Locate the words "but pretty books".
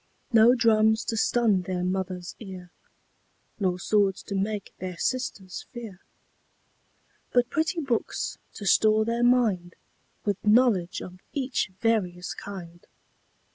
7.33-8.39